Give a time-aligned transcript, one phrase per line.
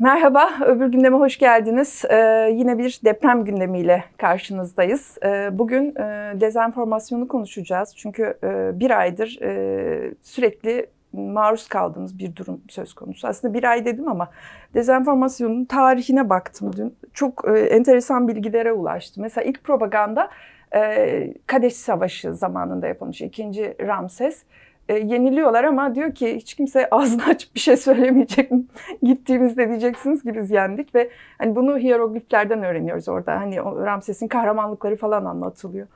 [0.00, 2.04] Merhaba, öbür gündeme hoş geldiniz.
[2.10, 5.18] Ee, yine bir deprem gündemiyle karşınızdayız.
[5.24, 7.96] Ee, bugün e, dezenformasyonu konuşacağız.
[7.96, 13.28] Çünkü e, bir aydır e, sürekli maruz kaldığımız bir durum söz konusu.
[13.28, 14.30] Aslında bir ay dedim ama
[14.74, 16.96] dezenformasyonun tarihine baktım dün.
[17.14, 19.22] Çok e, enteresan bilgilere ulaştım.
[19.22, 20.30] Mesela ilk propaganda
[20.74, 23.20] e, Kadeş Savaşı zamanında yapılmış.
[23.20, 24.42] ikinci Ramses
[24.88, 28.64] e, yeniliyorlar ama diyor ki hiç kimse ağzını açıp bir şey söylemeyecek mi?
[29.02, 33.40] Gittiğimizde diyeceksiniz ki biz yendik ve hani bunu hierogliflerden öğreniyoruz orada.
[33.40, 35.86] Hani o Ramses'in kahramanlıkları falan anlatılıyor.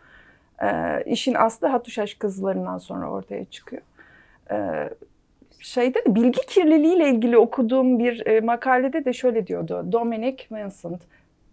[0.62, 3.82] E, işin aslı Hatuşaş kızlarından sonra ortaya çıkıyor.
[4.51, 4.88] E,
[5.59, 9.87] şeyde bilgi kirliliği ile ilgili okuduğum bir e, makalede de şöyle diyordu.
[9.93, 11.01] Dominic Vincent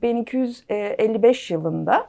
[0.01, 2.07] 1255 yılında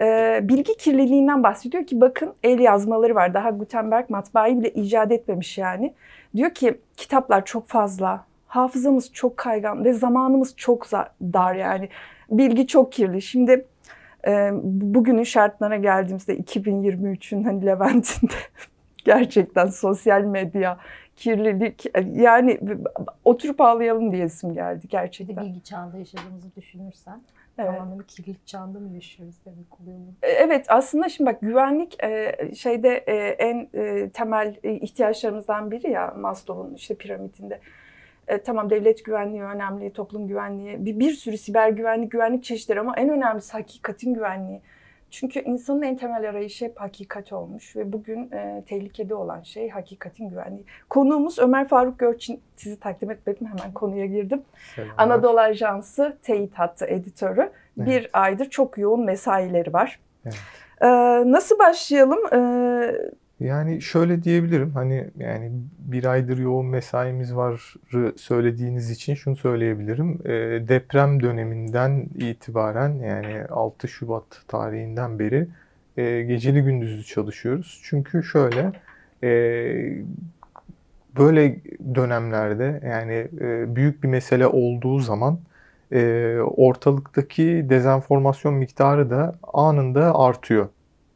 [0.00, 3.34] e, bilgi kirliliğinden bahsediyor ki bakın el yazmaları var.
[3.34, 5.94] Daha Gutenberg matbaayı bile icat etmemiş yani.
[6.36, 10.90] Diyor ki kitaplar çok fazla, hafızamız çok kaygan ve zamanımız çok
[11.22, 11.88] dar yani.
[12.30, 13.22] Bilgi çok kirli.
[13.22, 13.66] Şimdi
[14.26, 18.32] e, bugünün şartlarına geldiğimizde 2023'ün hani Levent'inde
[19.04, 20.78] gerçekten sosyal medya,
[21.16, 22.60] kirlilik yani
[23.24, 25.44] oturup ağlayalım diyesim geldi gerçekten.
[25.44, 27.20] Bilgi çağında yaşadığımızı düşünürsen
[27.60, 27.78] Evet.
[27.78, 30.14] Tamamen kirlilik çağında mı yaşıyoruz demek oluyor mu?
[30.22, 33.68] E, evet aslında şimdi bak güvenlik e, şeyde e, en
[34.08, 37.60] temel ihtiyaçlarımızdan biri ya Maslow'un işte piramidinde.
[38.44, 43.08] Tamam devlet güvenliği önemli, toplum güvenliği, bir, bir sürü siber güvenlik, güvenlik çeşitleri ama en
[43.08, 44.60] önemlisi hakikatin güvenliği.
[45.10, 50.28] Çünkü insanın en temel arayışı hep hakikat olmuş ve bugün e, tehlikede olan şey hakikatin
[50.28, 50.64] güvenliği.
[50.90, 52.40] Konuğumuz Ömer Faruk Görçin.
[52.56, 54.42] Sizi takdim etmedim hemen konuya girdim.
[54.74, 54.94] Selamlar.
[54.98, 57.40] Anadolu Ajansı Teyit Hattı editörü.
[57.78, 57.88] Evet.
[57.88, 60.00] Bir aydır çok yoğun mesaileri var.
[60.24, 60.36] Evet.
[60.82, 60.86] Ee,
[61.32, 62.18] nasıl başlayalım?
[62.32, 67.74] Ee, yani şöyle diyebilirim hani yani bir aydır yoğun mesaimiz var
[68.16, 70.18] söylediğiniz için şunu söyleyebilirim.
[70.24, 70.30] E,
[70.68, 75.48] deprem döneminden itibaren yani 6 Şubat tarihinden beri
[75.96, 77.80] e, geceli gündüzlü çalışıyoruz.
[77.84, 78.72] Çünkü şöyle
[79.22, 79.30] e,
[81.18, 81.56] böyle
[81.94, 85.38] dönemlerde yani e, büyük bir mesele olduğu zaman
[85.92, 90.68] e, ortalıktaki dezenformasyon miktarı da anında artıyor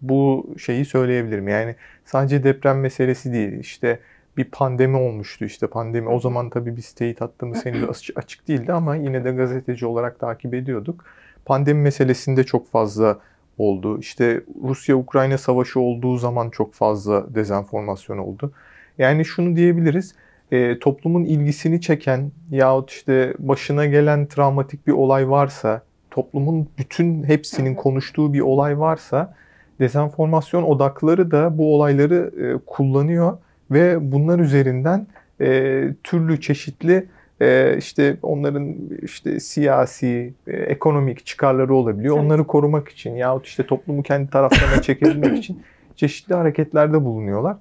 [0.09, 1.49] bu şeyi söyleyebilirim.
[1.49, 3.59] Yani sadece deprem meselesi değil.
[3.59, 3.99] İşte
[4.37, 6.09] bir pandemi olmuştu işte pandemi.
[6.09, 10.55] O zaman tabii biz teyit hattımız henüz açık değildi ama yine de gazeteci olarak takip
[10.55, 11.05] ediyorduk.
[11.45, 13.19] Pandemi meselesinde çok fazla
[13.59, 13.99] oldu.
[13.99, 18.53] İşte Rusya-Ukrayna savaşı olduğu zaman çok fazla dezenformasyon oldu.
[18.99, 20.15] Yani şunu diyebiliriz.
[20.53, 27.75] E, toplumun ilgisini çeken yahut işte başına gelen travmatik bir olay varsa, toplumun bütün hepsinin
[27.75, 29.35] konuştuğu bir olay varsa
[29.81, 33.39] dezenformasyon odakları da bu olayları e, kullanıyor
[33.71, 35.07] ve bunlar üzerinden
[35.41, 37.07] e, türlü çeşitli
[37.41, 42.15] e, işte onların işte siyasi, e, ekonomik çıkarları olabiliyor.
[42.17, 42.25] Evet.
[42.25, 45.63] Onları korumak için yahut işte toplumu kendi taraflarına çekebilmek için
[45.97, 47.57] çeşitli hareketlerde bulunuyorlar.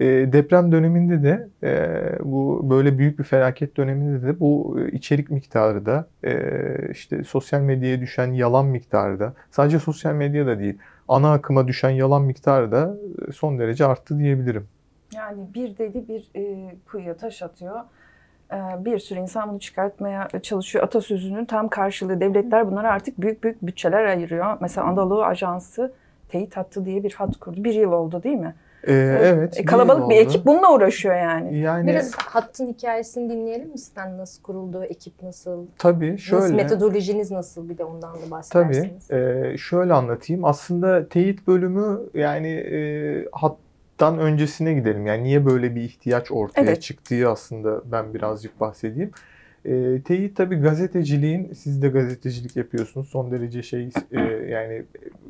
[0.00, 5.86] E, deprem döneminde de e, bu böyle büyük bir felaket döneminde de bu içerik miktarı
[5.86, 6.32] da e,
[6.90, 12.22] işte sosyal medyaya düşen yalan miktarı da sadece sosyal medyada değil ana akıma düşen yalan
[12.22, 12.96] miktarı da
[13.28, 14.68] e, son derece arttı diyebilirim.
[15.14, 17.80] Yani bir dedi bir e, kuyuya taş atıyor.
[18.52, 20.84] E, bir sürü insan bunu çıkartmaya çalışıyor.
[20.84, 22.20] Atasözünün tam karşılığı.
[22.20, 24.58] Devletler bunlara artık büyük büyük bütçeler ayırıyor.
[24.60, 25.92] Mesela Anadolu Ajansı
[26.28, 27.64] teyit hattı diye bir hat kurdu.
[27.64, 28.54] Bir yıl oldu değil mi?
[28.84, 29.60] Ee, evet.
[29.60, 31.58] E, kalabalık bir, ekip bununla uğraşıyor yani.
[31.58, 31.86] yani.
[31.86, 34.18] Biraz hattın hikayesini dinleyelim mi sizden?
[34.18, 35.66] Nasıl kuruldu, ekip nasıl?
[35.78, 36.42] Tabii şöyle.
[36.42, 39.08] Nasıl, metodolojiniz nasıl bir de ondan da bahsedersiniz.
[39.08, 39.52] Tabii.
[39.52, 40.44] E, şöyle anlatayım.
[40.44, 45.06] Aslında teyit bölümü yani e, hattan öncesine gidelim.
[45.06, 46.82] Yani niye böyle bir ihtiyaç ortaya evet.
[46.82, 49.10] çıktığı aslında ben birazcık bahsedeyim.
[49.64, 53.08] E, teyit tabii gazeteciliğin, siz de gazetecilik yapıyorsunuz.
[53.08, 54.82] Son derece şey e, yani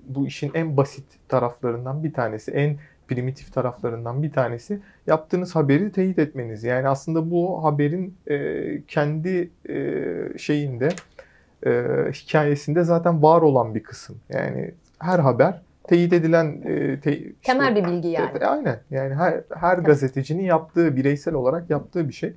[0.08, 2.50] bu işin en basit taraflarından bir tanesi.
[2.50, 2.76] En
[3.08, 6.64] primitif taraflarından bir tanesi yaptığınız haberi teyit etmeniz.
[6.64, 10.88] Yani aslında bu haberin e, kendi e, şeyinde
[11.66, 11.70] e,
[12.12, 14.16] hikayesinde zaten var olan bir kısım.
[14.32, 18.38] Yani her haber teyit edilen e, te, temel işte, bir bilgi yani.
[18.38, 18.80] E, aynen.
[18.90, 22.32] Yani her her gazetecinin yaptığı bireysel olarak yaptığı bir şey.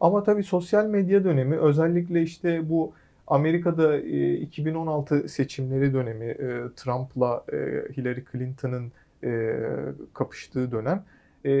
[0.00, 2.92] Ama tabii sosyal medya dönemi özellikle işte bu
[3.26, 7.56] Amerika'da e, 2016 seçimleri dönemi e, Trump'la e,
[7.96, 8.92] Hillary Clinton'ın
[9.24, 9.60] e,
[10.14, 11.04] kapıştığı dönem.
[11.44, 11.52] E,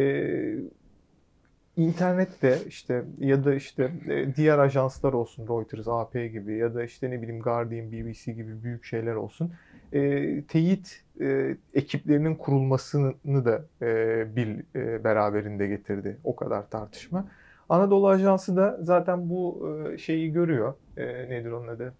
[1.76, 7.10] internette işte ya da işte e, diğer ajanslar olsun Reuters, AP gibi ya da işte
[7.10, 9.52] ne bileyim Guardian, BBC gibi büyük şeyler olsun
[9.92, 16.18] e, teyit e, ekiplerinin kurulmasını da e, bir e, beraberinde getirdi.
[16.24, 17.28] O kadar tartışma.
[17.68, 20.74] Anadolu Ajansı da zaten bu e, şeyi görüyor.
[20.96, 21.94] E, nedir onun adı?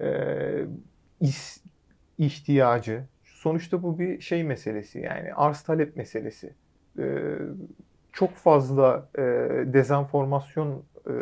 [0.00, 0.08] E,
[1.20, 1.62] is,
[2.18, 3.04] ihtiyacı.
[3.42, 6.54] Sonuçta bu bir şey meselesi yani arz talep meselesi.
[6.98, 7.04] E,
[8.12, 9.22] çok fazla e,
[9.66, 11.12] dezenformasyon e,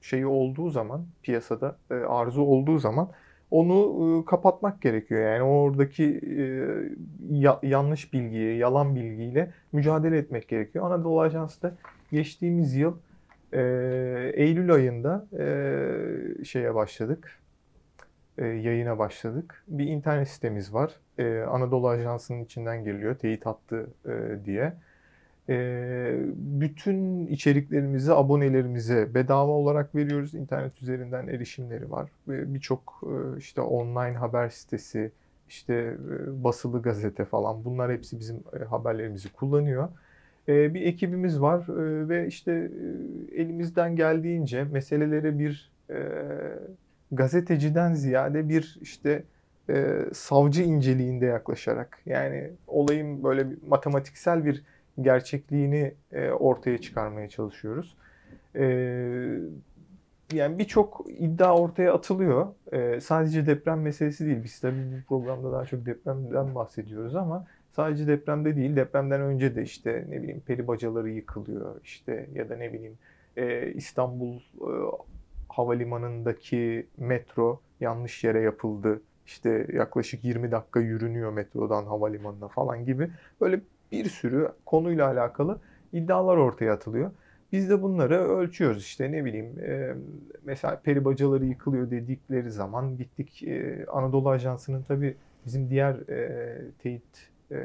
[0.00, 3.10] şeyi olduğu zaman piyasada e, arzu olduğu zaman
[3.50, 5.32] onu e, kapatmak gerekiyor.
[5.32, 6.44] Yani oradaki e,
[7.30, 10.86] ya, yanlış bilgiyi, yalan bilgiyle mücadele etmek gerekiyor.
[10.86, 11.74] Anadolu Ajansı da
[12.12, 12.96] geçtiğimiz yıl
[13.52, 13.60] e,
[14.34, 17.38] Eylül ayında e, şeye başladık.
[18.38, 19.64] E, yayına başladık.
[19.68, 20.92] Bir internet sitemiz var.
[21.18, 23.14] E, Anadolu Ajansı'nın içinden geliyor.
[23.14, 24.74] Teyit hattı e, diye.
[25.48, 25.56] E,
[26.36, 30.34] bütün içeriklerimizi abonelerimize bedava olarak veriyoruz.
[30.34, 32.10] İnternet üzerinden erişimleri var.
[32.26, 35.10] Birçok e, işte online haber sitesi,
[35.48, 39.88] işte e, basılı gazete falan bunlar hepsi bizim e, haberlerimizi kullanıyor.
[40.48, 42.52] E, bir ekibimiz var e, ve işte
[43.32, 45.98] e, elimizden geldiğince meseleleri bir e,
[47.12, 49.22] gazeteciden ziyade bir işte
[49.70, 54.62] e, savcı inceliğinde yaklaşarak yani olayın böyle bir matematiksel bir
[55.02, 57.96] gerçekliğini e, ortaya çıkarmaya çalışıyoruz.
[58.56, 58.64] E,
[60.32, 62.46] yani birçok iddia ortaya atılıyor.
[62.72, 64.44] E, sadece deprem meselesi değil.
[64.44, 69.62] Biz tabii bu programda daha çok depremden bahsediyoruz ama sadece depremde değil, depremden önce de
[69.62, 72.98] işte ne bileyim peri bacaları yıkılıyor işte ya da ne bileyim
[73.36, 74.72] e, İstanbul e,
[75.48, 79.02] havalimanındaki metro yanlış yere yapıldı.
[79.26, 83.10] İşte yaklaşık 20 dakika yürünüyor metrodan havalimanına falan gibi
[83.40, 83.60] böyle
[83.92, 85.60] bir sürü konuyla alakalı
[85.92, 87.10] iddialar ortaya atılıyor.
[87.52, 89.94] Biz de bunları ölçüyoruz işte ne bileyim e,
[90.44, 95.16] mesela peri bacaları yıkılıyor dedikleri zaman gittik e, Anadolu Ajansı'nın tabii
[95.46, 97.56] bizim diğer e, teyit e,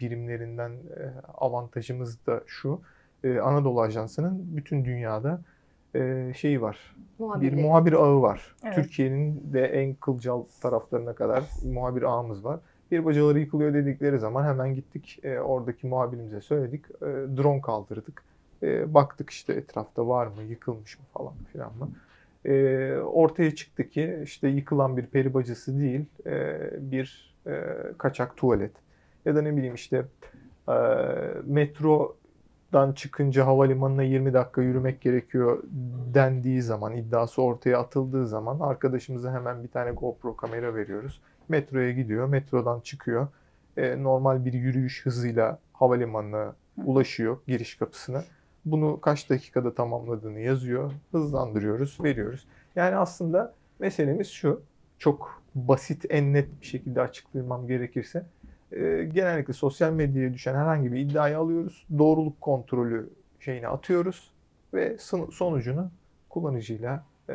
[0.00, 2.80] birimlerinden e, avantajımız da şu
[3.24, 5.40] e, Anadolu Ajansı'nın bütün dünyada
[5.94, 6.78] e, şeyi var.
[7.18, 7.56] Muhabirli.
[7.56, 8.54] Bir muhabir ağı var.
[8.64, 8.74] Evet.
[8.74, 12.60] Türkiye'nin de en kılcal taraflarına kadar muhabir ağımız var.
[12.90, 16.84] Bir bacaları yıkılıyor dedikleri zaman hemen gittik e, oradaki muhabirimize söyledik.
[16.84, 17.06] E,
[17.36, 18.22] drone kaldırdık.
[18.62, 21.90] E, baktık işte etrafta var mı, yıkılmış mı falan filan mı.
[22.44, 27.62] E, ortaya çıktı ki işte yıkılan bir peri bacası değil, e, bir e,
[27.98, 28.72] kaçak tuvalet.
[29.24, 30.04] Ya da ne bileyim işte
[30.68, 30.74] e,
[32.72, 35.62] metrodan çıkınca havalimanına 20 dakika yürümek gerekiyor
[36.14, 42.28] dendiği zaman, iddiası ortaya atıldığı zaman arkadaşımıza hemen bir tane GoPro kamera veriyoruz Metroya gidiyor,
[42.28, 43.28] metrodan çıkıyor.
[43.76, 46.54] E, normal bir yürüyüş hızıyla havalimanına
[46.84, 48.24] ulaşıyor giriş kapısına.
[48.64, 50.92] Bunu kaç dakikada tamamladığını yazıyor.
[51.12, 52.46] Hızlandırıyoruz, veriyoruz.
[52.76, 54.62] Yani aslında meselemiz şu.
[54.98, 58.26] Çok basit, en net bir şekilde açıklamam gerekirse.
[58.72, 61.86] E, genellikle sosyal medyaya düşen herhangi bir iddiayı alıyoruz.
[61.98, 63.10] Doğruluk kontrolü
[63.40, 64.30] şeyini atıyoruz
[64.74, 64.96] ve
[65.30, 65.90] sonucunu
[66.28, 67.34] kullanıcıyla e,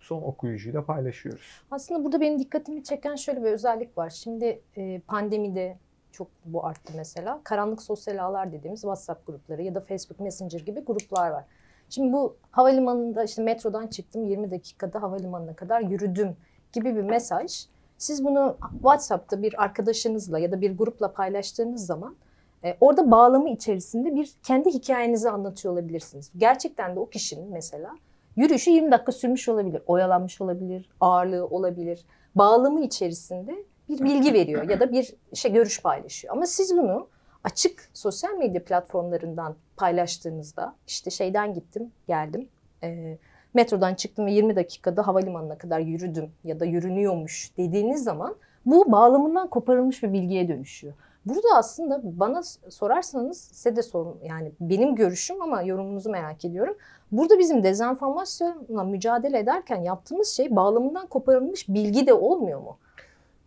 [0.00, 1.62] son okuyucuyla paylaşıyoruz.
[1.70, 4.10] Aslında burada benim dikkatimi çeken şöyle bir özellik var.
[4.10, 5.78] Şimdi e, pandemide
[6.12, 7.40] çok bu arttı mesela.
[7.44, 11.44] Karanlık sosyal ağlar dediğimiz WhatsApp grupları ya da Facebook Messenger gibi gruplar var.
[11.90, 16.36] Şimdi bu havalimanında işte metrodan çıktım 20 dakikada havalimanına kadar yürüdüm
[16.72, 17.66] gibi bir mesaj.
[18.00, 22.16] Siz bunu WhatsApp'ta bir arkadaşınızla ya da bir grupla paylaştığınız zaman
[22.64, 26.30] e, orada bağlamı içerisinde bir kendi hikayenizi anlatıyor olabilirsiniz.
[26.36, 27.90] Gerçekten de o kişinin mesela
[28.36, 32.04] Yürüyüşü 20 dakika sürmüş olabilir, oyalanmış olabilir, ağırlığı olabilir.
[32.34, 36.34] Bağlamı içerisinde bir bilgi veriyor ya da bir şey görüş paylaşıyor.
[36.34, 37.08] Ama siz bunu
[37.44, 42.48] açık sosyal medya platformlarından paylaştığınızda işte şeyden gittim, geldim.
[42.82, 43.18] E,
[43.54, 49.48] metrodan çıktım ve 20 dakikada havalimanına kadar yürüdüm ya da yürünüyormuş dediğiniz zaman bu bağlamından
[49.48, 50.94] koparılmış bir bilgiye dönüşüyor.
[51.26, 56.76] Burada aslında bana sorarsanız size de sorun yani benim görüşüm ama yorumunuzu merak ediyorum.
[57.12, 62.78] Burada bizim dezenformasyonla mücadele ederken yaptığımız şey bağlamından koparılmış bilgi de olmuyor mu?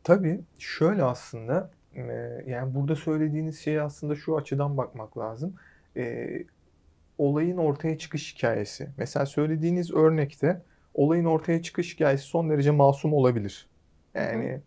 [0.03, 1.69] Tabii şöyle aslında
[2.48, 5.55] yani burada söylediğiniz şeye aslında şu açıdan bakmak lazım.
[7.20, 8.89] E, olayın ortaya çıkış hikayesi.
[8.98, 10.62] Mesela söylediğiniz örnekte
[10.93, 13.70] olayın ortaya çıkış hikayesi son derece masum olabilir.
[14.13, 14.62] Yani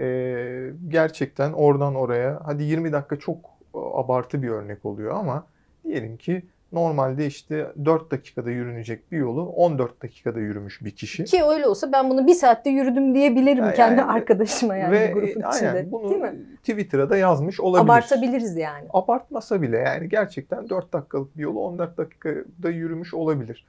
[0.00, 5.46] e, gerçekten oradan oraya hadi 20 dakika çok abartı bir örnek oluyor ama
[5.84, 6.42] diyelim ki
[6.72, 11.24] normalde işte 4 dakikada yürünecek bir yolu 14 dakikada yürümüş bir kişi.
[11.24, 15.42] Ki öyle olsa ben bunu bir saatte yürüdüm diyebilirim yani, kendi arkadaşıma yani ve, grupun
[15.42, 15.92] aynen, içinde.
[15.92, 16.34] Bunu değil mi?
[16.56, 17.84] Twitter'a da yazmış olabilir.
[17.84, 18.88] Abartabiliriz yani.
[18.92, 23.66] Abartmasa bile yani gerçekten 4 dakikalık bir yolu 14 dakikada yürümüş olabilir.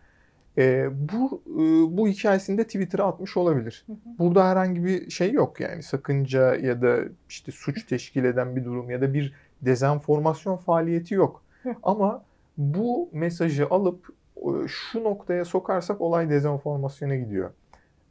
[0.57, 3.83] E, bu e, bu hikayesinde Twitter'a atmış olabilir.
[3.87, 3.97] Hı hı.
[4.19, 6.97] Burada herhangi bir şey yok yani sakınca ya da
[7.29, 11.43] işte suç teşkil eden bir durum ya da bir dezenformasyon faaliyeti yok.
[11.63, 11.75] Hı.
[11.83, 12.23] Ama
[12.57, 17.51] bu mesajı alıp o- şu noktaya sokarsak olay dezenformasyona gidiyor.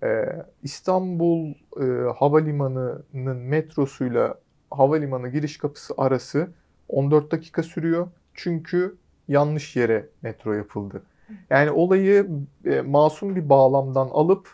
[0.03, 0.27] Ee,
[0.63, 1.85] İstanbul e,
[2.19, 4.35] Havalimanı'nın metrosuyla
[4.71, 6.49] havalimanı giriş kapısı arası
[6.89, 8.09] 14 dakika sürüyor.
[8.35, 8.97] Çünkü
[9.29, 11.03] yanlış yere metro yapıldı.
[11.51, 12.27] Yani olayı
[12.65, 14.49] e, masum bir bağlamdan alıp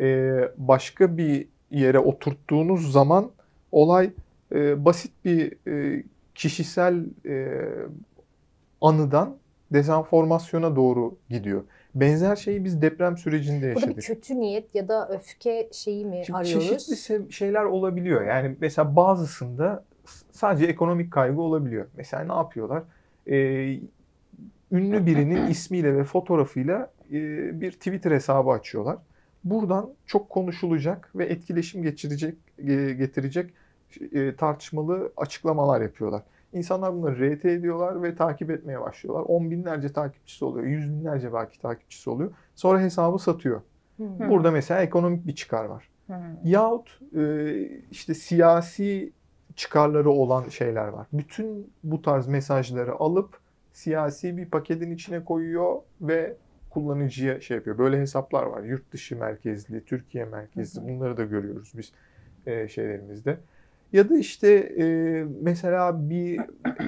[0.00, 3.30] e, başka bir yere oturttuğunuz zaman
[3.72, 4.10] olay
[4.52, 6.02] e, basit bir e,
[6.34, 7.58] kişisel e,
[8.80, 9.36] anıdan
[9.72, 11.64] dezenformasyona doğru gidiyor.
[11.94, 13.96] Benzer şeyi biz deprem sürecinde Burada yaşadık.
[13.96, 16.86] bir kötü niyet ya da öfke şeyi mi Şimdi arıyoruz?
[16.88, 18.26] Çeşitli şeyler olabiliyor.
[18.26, 19.84] Yani mesela bazısında
[20.32, 21.86] sadece ekonomik kaygı olabiliyor.
[21.96, 22.82] Mesela ne yapıyorlar?
[23.26, 23.80] Ee,
[24.72, 28.96] ünlü birinin ismiyle ve fotoğrafıyla e, bir Twitter hesabı açıyorlar.
[29.44, 33.50] Buradan çok konuşulacak ve etkileşim geçirecek, e, getirecek
[34.12, 36.22] e, tartışmalı açıklamalar yapıyorlar.
[36.52, 39.24] İnsanlar bunları RT ediyorlar ve takip etmeye başlıyorlar.
[39.28, 42.30] On binlerce takipçisi oluyor, yüz binlerce belki takipçisi oluyor.
[42.54, 43.60] Sonra hesabı satıyor.
[43.96, 44.04] Hı.
[44.28, 45.88] Burada mesela ekonomik bir çıkar var.
[46.06, 46.14] Hı.
[46.44, 47.54] Yahut e,
[47.90, 49.12] işte siyasi
[49.56, 51.06] çıkarları olan şeyler var.
[51.12, 53.38] Bütün bu tarz mesajları alıp
[53.72, 56.36] siyasi bir paketin içine koyuyor ve
[56.70, 57.78] kullanıcıya şey yapıyor.
[57.78, 58.62] Böyle hesaplar var.
[58.62, 60.88] Yurt dışı merkezli, Türkiye merkezli.
[60.88, 61.92] Bunları da görüyoruz biz
[62.46, 63.38] e, şeylerimizde.
[63.92, 64.84] Ya da işte e,
[65.40, 66.40] mesela bir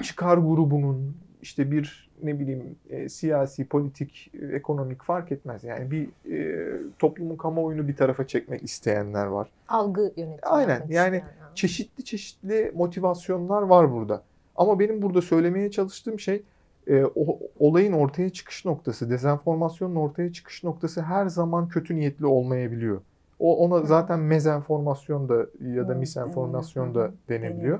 [0.03, 5.63] çıkar grubunun işte bir ne bileyim e, siyasi, politik, e, ekonomik fark etmez.
[5.63, 9.49] Yani bir e, toplumun kamuoyunu bir tarafa çekmek isteyenler var.
[9.67, 10.39] Algı yönetimi.
[10.41, 14.23] Aynen, yani isteyen, Çeşitli çeşitli motivasyonlar var burada.
[14.55, 16.43] Ama benim burada söylemeye çalıştığım şey
[16.87, 23.01] e, o, olayın ortaya çıkış noktası, dezenformasyonun ortaya çıkış noktası her zaman kötü niyetli olmayabiliyor.
[23.39, 27.13] O ona zaten mezenformasyon da ya da misenformasyon da hı.
[27.29, 27.79] deniliyor.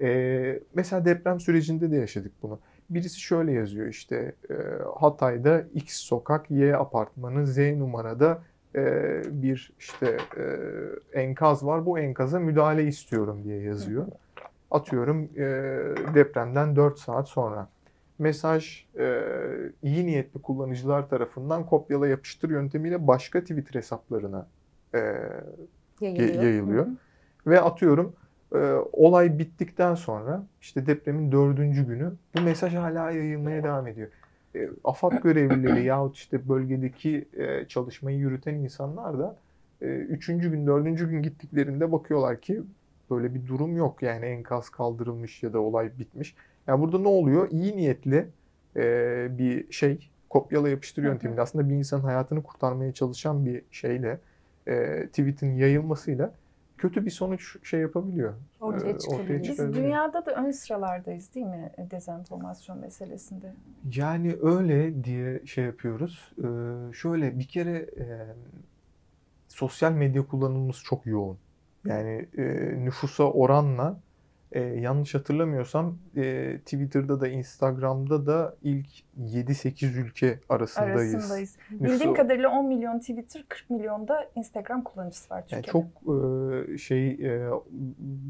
[0.00, 2.58] E, mesela deprem sürecinde de yaşadık bunu.
[2.90, 4.54] Birisi şöyle yazıyor işte e,
[5.00, 8.42] Hatay'da X sokak Y apartmanı Z numarada
[8.74, 11.86] e, bir işte e, enkaz var.
[11.86, 14.06] Bu enkaza müdahale istiyorum diye yazıyor.
[14.70, 15.44] Atıyorum e,
[16.14, 17.68] depremden 4 saat sonra.
[18.18, 19.22] Mesaj e,
[19.82, 24.46] iyi niyetli kullanıcılar tarafından kopyala yapıştır yöntemiyle başka Twitter hesaplarına
[24.96, 26.42] e, yayılıyor.
[26.42, 26.86] yayılıyor.
[26.86, 26.96] Hı hı.
[27.46, 28.12] Ve atıyorum
[28.54, 28.58] e,
[28.92, 34.08] olay bittikten sonra işte depremin dördüncü günü bu mesaj hala yayılmaya devam ediyor.
[34.54, 39.36] E, AFAD görevlileri yahut işte bölgedeki e, çalışmayı yürüten insanlar da
[39.80, 42.62] e, üçüncü gün, dördüncü gün gittiklerinde bakıyorlar ki
[43.10, 44.02] böyle bir durum yok.
[44.02, 46.34] Yani enkaz kaldırılmış ya da olay bitmiş.
[46.66, 47.50] Yani burada ne oluyor?
[47.50, 48.26] İyi niyetli
[48.76, 54.20] e, bir şey kopyala yapıştır yöntemiyle aslında bir insanın hayatını kurtarmaya çalışan bir şeyle
[54.66, 56.32] e, tweet'in yayılmasıyla
[56.78, 58.34] kötü bir sonuç şey yapabiliyor.
[58.60, 59.42] Ortaya e, çıkabiliyor.
[59.42, 63.52] Biz dünyada da ön sıralardayız değil mi dezenformasyon meselesinde?
[63.94, 66.32] Yani öyle diye şey yapıyoruz.
[66.38, 68.06] Ee, şöyle bir kere e,
[69.48, 71.38] sosyal medya kullanımımız çok yoğun.
[71.84, 72.44] Yani e,
[72.84, 74.00] nüfusa oranla
[74.52, 78.86] e, yanlış hatırlamıyorsam e, Twitter'da da Instagram'da da ilk
[79.20, 81.14] 7-8 ülke arasındayız.
[81.14, 81.56] Arasındayız.
[81.72, 85.88] Nüfusu- Bildiğim kadarıyla 10 milyon Twitter, 40 milyon da Instagram kullanıcısı var Yani Türkiye'de.
[86.04, 86.14] çok
[86.74, 87.50] e, şey e,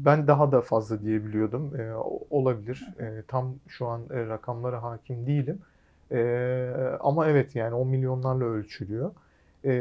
[0.05, 1.75] ben daha da fazla diyebiliyordum.
[1.79, 1.93] E,
[2.29, 2.87] olabilir.
[2.99, 5.59] E, tam şu an e, rakamlara hakim değilim.
[6.11, 6.19] E,
[6.99, 9.11] ama evet yani 10 milyonlarla ölçülüyor.
[9.65, 9.71] E,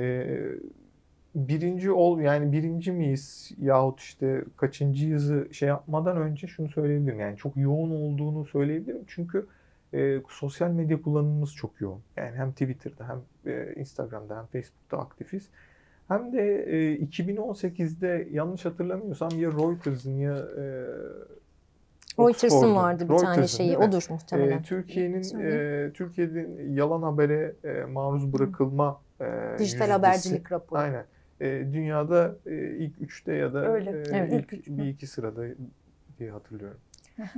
[1.37, 7.21] birinci ol yani birinci miyiz yahut işte kaçıncıyızı şey yapmadan önce şunu söyleyebilirim.
[7.21, 9.05] Yani çok yoğun olduğunu söyleyebilirim.
[9.07, 9.47] Çünkü
[9.95, 12.01] e, sosyal medya kullanımımız çok yoğun.
[12.17, 15.49] Yani hem Twitter'da hem e, Instagram'da hem Facebook'ta aktifiz.
[16.09, 20.63] Hem de e, 2018'de yanlış hatırlamıyorsam ya Reuters'ın ya e,
[22.19, 23.69] Reuters'ın vardı bir tane Reuters'ın şeyi.
[23.69, 23.85] değil mi?
[23.85, 24.59] Odur muhtemelen.
[24.59, 29.93] E, Türkiye'nin e, Türkiye'nin yalan habere e, maruz bırakılma e, Dijital yüzdesi.
[29.93, 30.79] habercilik raporu.
[30.81, 31.05] Aynen.
[31.41, 33.91] E, dünyada e, ilk üçte ya da Öyle.
[33.91, 34.33] e, Evet.
[34.33, 34.69] ilk İlk üç.
[34.69, 35.45] bir iki sırada
[36.19, 36.79] diye hatırlıyorum.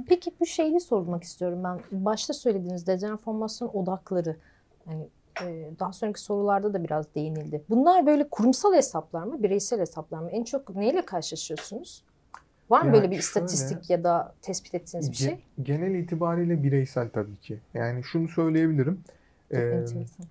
[0.09, 1.81] Peki bu şeyi sormak istiyorum ben.
[1.93, 4.37] Başta söylediğiniz dezenformasyon odakları.
[4.91, 5.09] Yani
[5.43, 7.63] e, daha sonraki sorularda da biraz değinildi.
[7.71, 10.31] Bunlar böyle kurumsal hesaplar mı, bireysel hesaplar mı?
[10.31, 12.05] En çok neyle karşılaşıyorsunuz?
[12.71, 15.39] Var mı Ya böyle bir şöyle, istatistik ya da tespit ettiğiniz bir Ge- şey?
[15.63, 17.59] Genel itibariyle bireysel tabii ki.
[17.75, 19.01] Yani şunu söyleyebilirim.
[19.51, 20.27] Çok E, enteresan.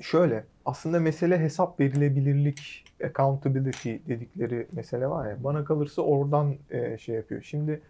[0.00, 5.44] Şöyle, aslında mesele hesap verilebilirlik, accountability dedikleri mesele var ya.
[5.44, 7.42] Bana kalırsa oradan e, şey yapıyor.
[7.42, 7.80] Şimdi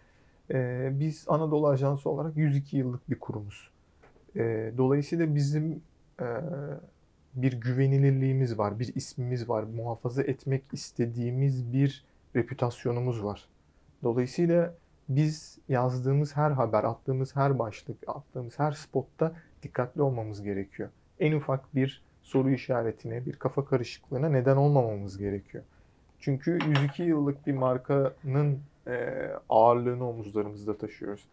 [0.51, 3.69] e, biz Anadolu Ajansı olarak 102 yıllık bir kurumuz.
[4.35, 5.81] E, dolayısıyla bizim
[6.19, 6.25] e,
[7.35, 13.47] bir güvenilirliğimiz var, bir ismimiz var, muhafaza etmek istediğimiz bir reputasyonumuz var.
[14.03, 14.73] Dolayısıyla
[15.09, 20.89] biz yazdığımız her haber, attığımız her başlık, attığımız her spotta dikkatli olmamız gerekiyor.
[21.19, 25.63] en ufak bir soru işaretine, bir kafa karışıklığına neden olmamamız gerekiyor.
[26.19, 31.25] Çünkü 102 yıllık bir markanın e, ağırlığını omuzlarımızda taşıyoruz.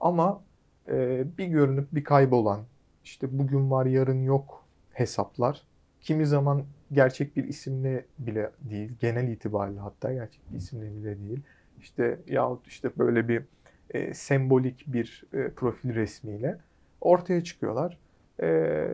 [0.00, 0.40] Ama
[0.88, 2.60] e, bir görünüp bir kaybolan,
[3.04, 5.62] işte bugün var yarın yok hesaplar,
[6.00, 11.40] kimi zaman gerçek bir isimle bile değil, genel itibariyle hatta gerçek bir isimle bile değil.
[11.80, 13.42] İşte yahut işte böyle bir
[13.90, 16.58] e, sembolik bir e, profil resmiyle
[17.00, 17.98] ortaya çıkıyorlar.
[18.42, 18.88] E,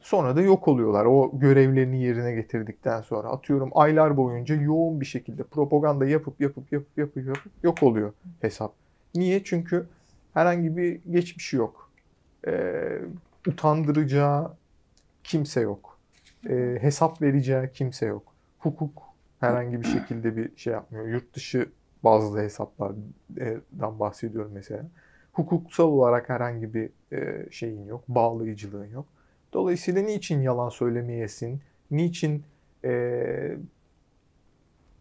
[0.00, 1.04] sonra da yok oluyorlar.
[1.04, 6.98] O görevlerini yerine getirdikten sonra atıyorum aylar boyunca yoğun bir şekilde propaganda yapıp yapıp yapıp
[6.98, 8.72] yapıp yapıp yok oluyor hesap.
[9.14, 9.44] Niye?
[9.44, 9.86] Çünkü
[10.34, 11.90] herhangi bir geçmişi yok.
[12.46, 12.52] E,
[13.48, 14.56] utandıracağı
[15.24, 15.98] kimse yok.
[16.48, 18.22] E, hesap vereceği kimse yok.
[18.58, 19.02] Hukuk
[19.40, 21.08] herhangi bir şekilde bir şey yapmıyor.
[21.08, 21.68] Yurt dışı
[22.04, 24.84] bazı hesaplardan bahsediyorum mesela.
[25.32, 29.06] Hukuksal olarak herhangi bir e, şeyin yok, bağlayıcılığın yok.
[29.52, 31.60] Dolayısıyla niçin yalan söylemeyesin?
[31.90, 32.42] Niçin
[32.84, 33.56] e,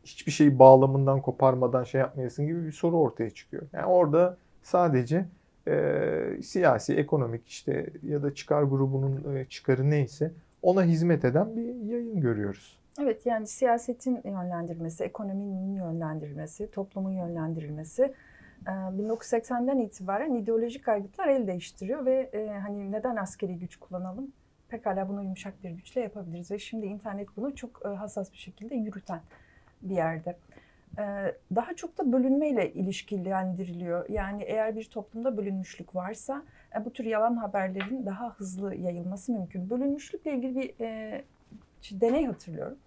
[0.04, 3.64] hiçbir şeyi bağlamından koparmadan şey yapmayasın gibi bir soru ortaya çıkıyor.
[3.74, 5.26] Yani orada sadece
[5.68, 11.92] e, siyasi, ekonomik işte ya da çıkar grubunun e, çıkarı neyse ona hizmet eden bir
[11.92, 12.78] yayın görüyoruz.
[13.02, 18.14] Evet yani siyasetin yönlendirmesi, ekonominin yönlendirilmesi, toplumun yönlendirilmesi
[18.66, 22.30] 1980'den itibaren ideolojik aygıtlar el değiştiriyor ve
[22.62, 24.32] hani neden askeri güç kullanalım?
[24.70, 29.22] Pekala bunu yumuşak bir güçle yapabiliriz ve şimdi internet bunu çok hassas bir şekilde yürüten
[29.82, 30.38] bir yerde.
[31.56, 34.10] Daha çok da bölünmeyle ilişkilendiriliyor.
[34.10, 36.44] Yani eğer bir toplumda bölünmüşlük varsa
[36.86, 39.70] bu tür yalan haberlerin daha hızlı yayılması mümkün.
[39.70, 40.76] Bölünmüşlükle ilgili
[41.84, 42.78] bir deney hatırlıyorum.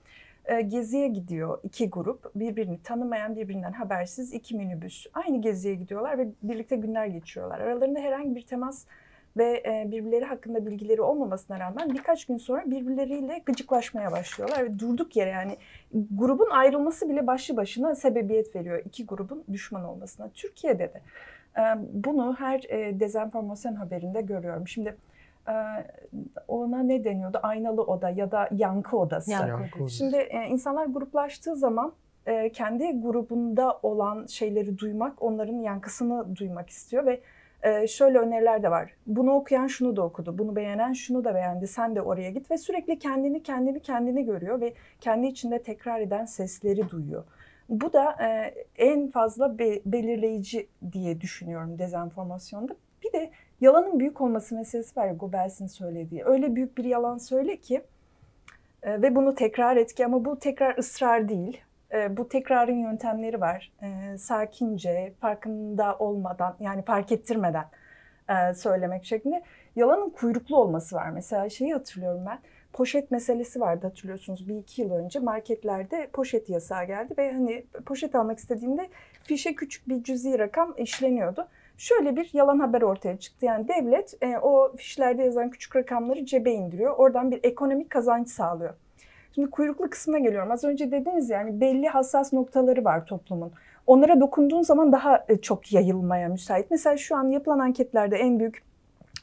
[0.69, 2.35] Geziye gidiyor iki grup.
[2.35, 5.07] Birbirini tanımayan, birbirinden habersiz iki minibüs.
[5.15, 7.61] Aynı geziye gidiyorlar ve birlikte günler geçiriyorlar.
[7.61, 8.85] Aralarında herhangi bir temas
[9.37, 15.31] ve birbirleri hakkında bilgileri olmamasına rağmen birkaç gün sonra birbirleriyle gıcıklaşmaya başlıyorlar ve durduk yere
[15.31, 15.57] yani
[16.11, 20.29] grubun ayrılması bile başlı başına sebebiyet veriyor iki grubun düşman olmasına.
[20.35, 21.01] Türkiye'de de
[21.93, 22.63] bunu her
[23.01, 24.69] dezenformasyon haberinde görüyorum.
[24.69, 24.97] Şimdi
[26.49, 27.41] ona ne deniyordu?
[27.43, 29.31] Aynalı oda ya da yankı odası.
[29.31, 29.97] Yankı odası.
[29.97, 31.93] Şimdi insanlar gruplaştığı zaman
[32.53, 37.21] kendi grubunda olan şeyleri duymak, onların yankısını duymak istiyor ve
[37.87, 38.95] şöyle öneriler de var.
[39.07, 42.59] Bunu okuyan şunu da okudu, bunu beğenen şunu da beğendi, sen de oraya git ve
[42.59, 47.25] sürekli kendini kendini kendini görüyor ve kendi içinde tekrar eden sesleri duyuyor.
[47.69, 48.17] Bu da
[48.77, 52.75] en fazla belirleyici diye düşünüyorum dezenformasyonda.
[53.05, 56.25] Bir de yalanın büyük olması meselesi var ya Goebbels'in söylediği.
[56.25, 57.83] Öyle büyük bir yalan söyle ki
[58.85, 61.61] ve bunu tekrar etki ama bu tekrar ısrar değil.
[62.11, 63.73] Bu tekrarın yöntemleri var.
[64.19, 67.65] Sakince, farkında olmadan yani fark ettirmeden
[68.55, 69.43] söylemek şeklinde.
[69.77, 71.11] Yalanın kuyruklu olması var.
[71.11, 72.39] Mesela şeyi hatırlıyorum ben.
[72.73, 78.15] Poşet meselesi vardı hatırlıyorsunuz bir iki yıl önce marketlerde poşet yasağı geldi ve hani poşet
[78.15, 78.89] almak istediğinde
[79.25, 81.49] fişe küçük bir cüzi rakam işleniyordu
[81.81, 83.47] şöyle bir yalan haber ortaya çıktı.
[83.47, 86.95] Yani devlet e, o fişlerde yazan küçük rakamları cebe indiriyor.
[86.97, 88.75] Oradan bir ekonomik kazanç sağlıyor.
[89.35, 90.51] Şimdi kuyruklu kısmına geliyorum.
[90.51, 93.53] Az önce dediniz yani belli hassas noktaları var toplumun.
[93.87, 96.71] Onlara dokunduğun zaman daha e, çok yayılmaya müsait.
[96.71, 98.63] Mesela şu an yapılan anketlerde en büyük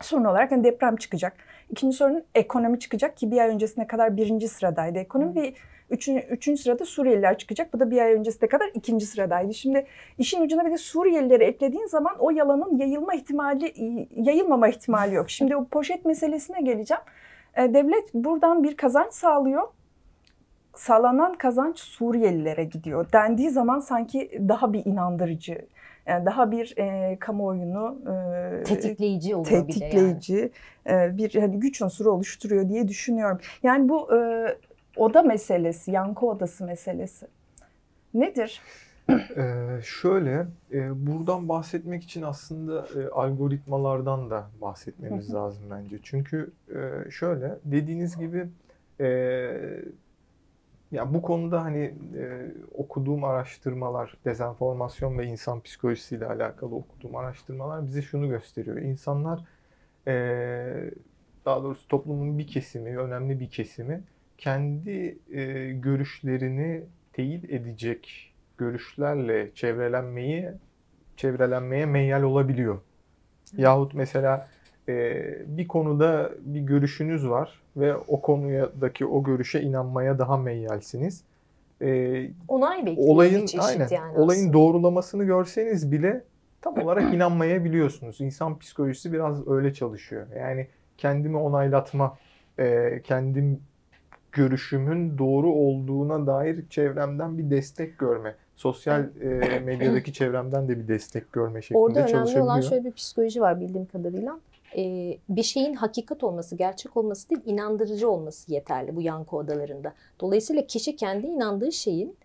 [0.02, 1.34] sorun olarak hani deprem çıkacak.
[1.70, 5.54] İkinci sorun ekonomi çıkacak ki bir ay öncesine kadar birinci sıradaydı ekonomi ve
[5.90, 7.74] Üçüncü, üçüncü sırada Suriyeliler çıkacak.
[7.74, 9.54] Bu da bir ay öncesine kadar ikinci sıradaydı.
[9.54, 9.86] Şimdi
[10.18, 13.74] işin ucuna bir de Suriyelileri eklediğin zaman o yalanın yayılma ihtimali,
[14.16, 15.30] yayılmama ihtimali yok.
[15.30, 17.04] Şimdi o poşet meselesine geleceğim.
[17.58, 19.64] E, devlet buradan bir kazanç sağlıyor.
[20.76, 23.12] Sağlanan kazanç Suriyelilere gidiyor.
[23.14, 25.68] Dendiği zaman sanki daha bir inandırıcı,
[26.08, 28.00] yani daha bir e, kamuoyunu
[28.60, 30.52] e, tetikleyici oluyor tetikleyici, bir de
[30.86, 31.12] yani.
[31.12, 33.40] e, bir hani güç unsuru oluşturuyor diye düşünüyorum.
[33.64, 34.48] Yani bu e,
[34.98, 37.28] oda meselesi, yankı odası meselesi
[38.14, 38.62] nedir?
[39.10, 46.00] Ee, şöyle, e, buradan bahsetmek için aslında e, algoritmalardan da bahsetmemiz lazım bence.
[46.04, 48.48] Çünkü e, şöyle, dediğiniz gibi
[49.00, 49.08] e,
[50.92, 58.02] ya bu konuda hani e, okuduğum araştırmalar, dezenformasyon ve insan psikolojisiyle alakalı okuduğum araştırmalar bize
[58.02, 58.78] şunu gösteriyor.
[58.78, 59.40] İnsanlar,
[60.08, 60.14] e,
[61.46, 64.04] daha doğrusu toplumun bir kesimi, önemli bir kesimi
[64.38, 70.50] kendi e, görüşlerini teyit edecek görüşlerle çevrelenmeyi
[71.18, 72.76] çevrelenmeye meyyal olabiliyor.
[72.76, 73.62] Hı.
[73.62, 74.48] Yahut mesela
[74.90, 75.24] e,
[75.58, 81.24] bir konuda bir görüşünüz var ve o konudaki o görüşe inanmaya daha meyyalsiniz.
[81.82, 84.54] E, Onay bekliyor olayın, aynen, yani Olayın aslında.
[84.54, 86.24] doğrulamasını görseniz bile
[86.62, 88.22] tam olarak inanmayabiliyorsunuz.
[88.22, 90.28] İnsan psikolojisi biraz öyle çalışıyor.
[90.40, 92.18] Yani kendimi onaylatma,
[92.60, 93.60] e, kendim
[94.38, 98.36] görüşümün doğru olduğuna dair çevremden bir destek görme.
[98.56, 103.42] Sosyal e, medyadaki çevremden de bir destek görme şeklinde Orada önemli olan şöyle bir psikoloji
[103.42, 104.40] var bildiğim kadarıyla.
[104.78, 109.94] Ee, bir şeyin hakikat olması, gerçek olması değil, inandırıcı olması yeterli bu yankı odalarında.
[110.20, 112.16] Dolayısıyla kişi kendi inandığı şeyin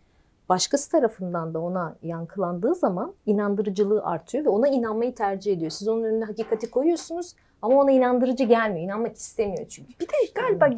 [0.49, 5.71] başkası tarafından da ona yankılandığı zaman inandırıcılığı artıyor ve ona inanmayı tercih ediyor.
[5.71, 8.85] Siz onun önüne hakikati koyuyorsunuz ama ona inandırıcı gelmiyor.
[8.85, 9.91] İnanmak istemiyor çünkü.
[10.01, 10.69] Bir de galiba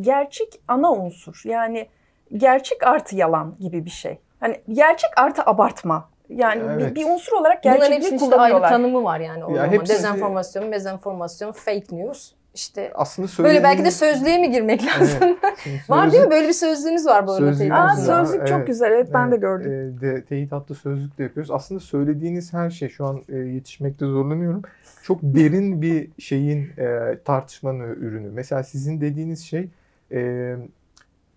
[0.00, 1.42] gerçek ana unsur.
[1.44, 1.88] Yani
[2.36, 4.18] gerçek artı yalan gibi bir şey.
[4.40, 6.08] Hani gerçek artı abartma.
[6.28, 6.94] Yani bir- Evet.
[6.96, 8.68] bir, unsur olarak Bunların gerçekliği hepsinin işte ayrı kullanıyorlar.
[8.68, 9.44] tanımı var yani.
[9.44, 12.32] O Ya hepsi- Dezenformasyon, mezenformasyon, fake news.
[12.54, 15.18] İşte Aslında böyle belki de sözlüğe mi girmek lazım?
[15.22, 15.36] Evet.
[15.64, 16.30] Şimdi var sözlük- değil mi?
[16.30, 17.46] Böyle bir sözlüğünüz var bu arada.
[17.46, 17.94] Sözlüğümüz Aa, var.
[17.96, 18.66] Sözlük çok Evet.
[18.66, 18.90] güzel.
[18.92, 19.96] Evet ben de Evet, gördüm.
[19.98, 21.50] e, de, teyit hattı sözlük de yapıyoruz.
[21.50, 24.62] Aslında söylediğiniz her şey şu an e, yetişmekte zorlanıyorum.
[25.02, 28.30] Çok derin bir şeyin e, tartışmanın ürünü.
[28.30, 29.68] Mesela sizin dediğiniz şey
[30.12, 30.54] e,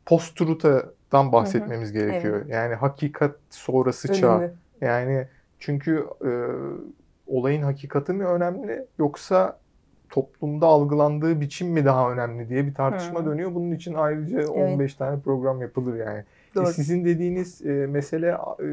[0.06, 2.46] post-truth'dan bahsetmemiz gerekiyor.
[2.46, 4.38] Yani hakikat sonrası çağ.
[4.38, 4.52] Ölümü.
[4.82, 5.28] Yani
[5.60, 6.32] çünkü e,
[7.28, 9.58] olayın hakikati mi önemli yoksa
[10.14, 13.26] toplumda algılandığı biçim mi daha önemli diye bir tartışma Hı.
[13.26, 13.56] dönüyor.
[13.56, 16.24] Bunun için ayrıca 15 tane program yapılır yani.
[16.62, 18.68] E, sizin dediğiniz e, mesele e,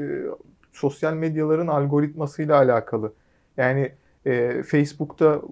[0.72, 3.12] sosyal medyaların algoritmasıyla alakalı.
[3.56, 3.92] Yani
[4.26, 5.42] e, Facebook'ta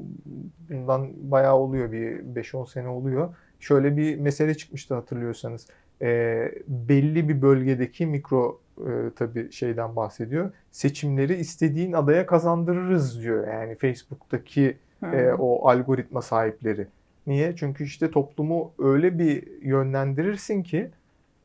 [0.70, 3.34] bundan bayağı oluyor bir 5-10 sene oluyor.
[3.60, 5.66] Şöyle bir mesele çıkmıştı hatırlıyorsanız.
[6.02, 10.50] E, belli bir bölgedeki mikro e, tabii şeyden bahsediyor.
[10.70, 13.48] Seçimleri istediğin adaya kazandırırız diyor.
[13.48, 14.76] Yani Facebook'taki.
[15.02, 16.86] E, o algoritma sahipleri.
[17.26, 17.56] Niye?
[17.56, 20.90] Çünkü işte toplumu öyle bir yönlendirirsin ki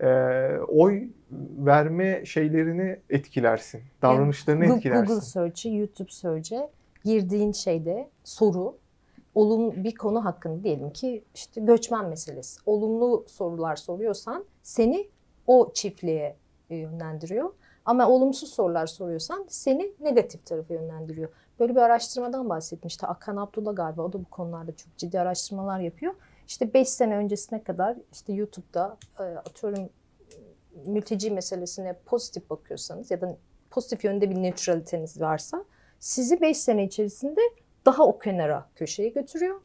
[0.02, 0.08] e,
[0.68, 1.04] oy
[1.58, 3.82] verme şeylerini etkilersin.
[4.02, 5.06] Davranışlarını Google- etkilersin.
[5.06, 6.70] Google Search'e, YouTube Search'e
[7.04, 8.76] girdiğin şeyde soru,
[9.36, 12.60] olum bir konu hakkında diyelim ki işte göçmen meselesi.
[12.66, 15.08] Olumlu sorular soruyorsan seni
[15.48, 16.36] o çiftliğe
[16.70, 17.50] yönlendiriyor.
[17.86, 21.30] Ama olumsuz sorular soruyorsan seni negatif tarafa yönlendiriyor.
[21.60, 23.08] Böyle bir araştırmadan bahsetmişti.
[23.08, 26.14] Akan Abdullah galiba o da bu konularda çok ciddi araştırmalar yapıyor.
[26.48, 29.90] İşte 5 sene öncesine kadar işte YouTube'da e, atıyorum
[30.86, 33.38] mülteci meselesine pozitif bakıyorsanız ya da
[33.72, 35.66] pozitif yönde bir nötraliteniz varsa
[36.00, 37.42] sizi 5 sene içerisinde
[37.86, 39.62] daha o kenara köşeye götürüyor.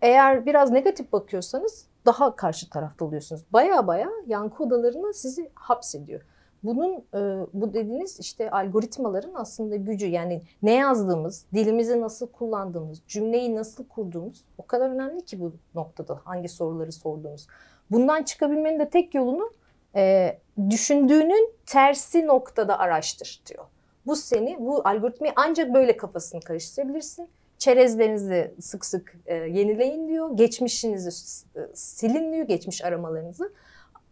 [0.00, 3.42] Eğer biraz negatif bakıyorsanız daha karşı tarafta oluyorsunuz.
[3.52, 6.22] Baya baya yankı odalarına sizi hapsediyor.
[6.62, 13.54] Bunun e, bu dediğiniz işte algoritmaların aslında gücü yani ne yazdığımız, dilimizi nasıl kullandığımız, cümleyi
[13.54, 17.46] nasıl kurduğumuz o kadar önemli ki bu noktada hangi soruları sorduğumuz.
[17.90, 19.50] Bundan çıkabilmenin de tek yolunu
[19.96, 20.38] e,
[20.70, 23.64] düşündüğünün tersi noktada araştır diyor.
[24.06, 27.28] Bu seni, bu algoritmayı ancak böyle kafasını karıştırabilirsin.
[27.58, 30.36] Çerezlerinizi sık sık e, yenileyin diyor.
[30.36, 31.08] Geçmişinizi
[31.56, 33.52] e, silin diyor, geçmiş aramalarınızı.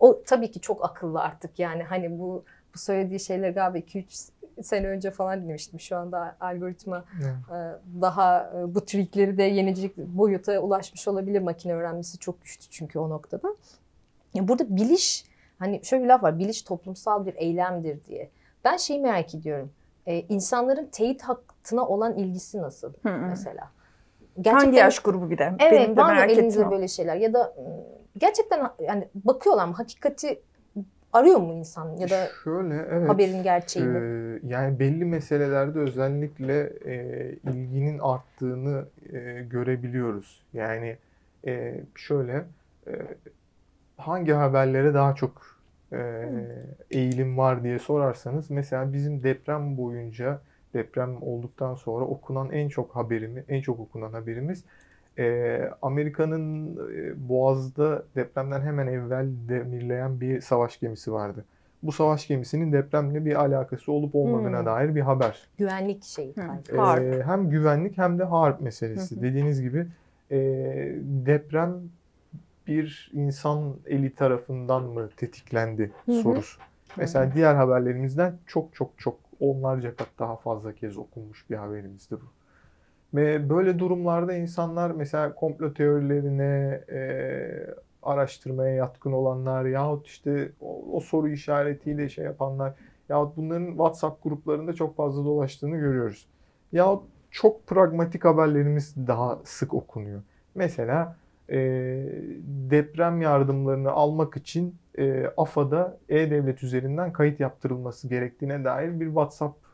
[0.01, 4.31] O tabii ki çok akıllı artık yani hani bu bu söylediği şeyler galiba 2-3
[4.63, 5.81] sene önce falan dinlemiştim.
[5.81, 7.35] Şu anda algoritma Evet.
[7.51, 11.41] e, daha e, bu trikleri de yenecek boyuta ulaşmış olabilir.
[11.41, 13.49] Makine öğrenmesi çok güçlü çünkü o noktada.
[14.35, 15.25] Ya burada biliş
[15.59, 16.39] hani şöyle bir laf var.
[16.39, 18.31] Biliş toplumsal bir eylemdir diye.
[18.65, 19.71] Ben şeyi merak ediyorum.
[20.07, 23.27] E, insanların teyit hakkına olan ilgisi nasıl Hı hı.
[23.29, 23.71] mesela?
[24.47, 25.53] Hangi yaş grubu bir de?
[25.59, 26.71] Evet Benim de var merak o.
[26.71, 27.55] böyle şeyler ya da
[28.19, 30.41] gerçekten yani bakıyorlar mı hakikati
[31.13, 33.09] arıyor mu insan ya da Şöyle evet.
[33.09, 33.99] haberin gerçeğini?
[33.99, 40.43] Ee, yani belli meselelerde özellikle e, ilginin arttığını e, görebiliyoruz.
[40.53, 40.97] Yani
[41.47, 42.45] e, şöyle
[42.87, 42.93] e,
[43.97, 45.57] hangi haberlere daha çok
[45.93, 46.29] e,
[46.91, 50.41] eğilim var diye sorarsanız mesela bizim deprem boyunca
[50.75, 54.65] deprem olduktan sonra okunan en çok haberimi en çok okunan haberimiz
[55.19, 61.45] e, Amerika'nın e, Boğaz'da depremden hemen evvel demirleyen bir savaş gemisi vardı.
[61.83, 64.67] Bu savaş gemisinin depremle bir alakası olup olmadığına Hmm.
[64.67, 65.49] dair bir haber.
[65.59, 66.35] Güvenlik şeyi.
[66.73, 67.27] Ee, Harp.
[67.27, 69.15] hem güvenlik hem de harp meselesi.
[69.17, 69.23] Hı hı.
[69.23, 69.87] Dediğiniz gibi
[70.31, 70.37] e,
[71.03, 71.75] deprem
[72.67, 76.17] bir insan eli tarafından mı tetiklendi Hı hı.
[76.23, 76.61] sorusu.
[76.97, 82.25] Mesela diğer haberlerimizden çok çok çok onlarca kat daha fazla kez okunmuş bir haberimizdi bu.
[83.15, 87.01] Ve böyle durumlarda insanlar mesela komplo teorilerine e,
[88.03, 92.73] araştırmaya yatkın olanlar yahut işte o, o soru işaretiyle şey yapanlar
[93.09, 96.27] yahut bunların WhatsApp gruplarında çok fazla dolaştığını görüyoruz.
[96.73, 100.23] Yahut çok pragmatik haberlerimiz daha sık okunuyor.
[100.55, 101.17] Mesela
[101.49, 101.59] e,
[102.71, 109.70] deprem yardımlarını almak için e, AFA'da E-Devlet üzerinden kayıt yaptırılması gerektiğine dair bir WhatsApp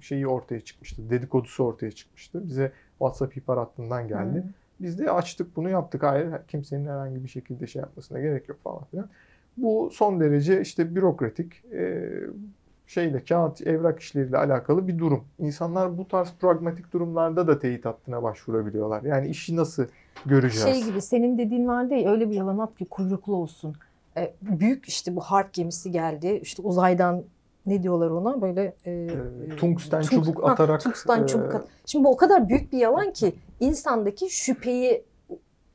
[0.00, 1.10] şeyi ortaya çıkmıştı.
[1.10, 2.48] Dedikodusu ortaya çıkmıştı.
[2.48, 4.38] Bize WhatsApp ihbar hattından geldi.
[4.38, 4.44] Hı.
[4.80, 6.02] Biz de açtık bunu yaptık.
[6.02, 9.08] Hayır kimsenin herhangi bir şekilde şey yapmasına gerek yok falan filan.
[9.56, 12.10] Bu son derece işte bürokratik e,
[12.86, 15.24] şeyle kağıt evrak işleriyle alakalı bir durum.
[15.38, 19.02] İnsanlar bu tarz pragmatik durumlarda da teyit hattına başvurabiliyorlar.
[19.02, 19.86] Yani işi nasıl
[20.26, 20.68] göreceğiz?
[20.68, 23.76] Şey gibi senin dediğin vardı ya öyle bir yalan at ki kuyruklu olsun.
[24.16, 26.40] E, büyük işte bu harp gemisi geldi.
[26.42, 27.22] İşte uzaydan
[27.66, 31.66] ne diyorlar ona böyle e, E, tungsten tung- çubuk ha, atarak tungsten e, çubuk at-
[31.86, 35.04] Şimdi bu o kadar büyük bir yalan ki insandaki şüpheyi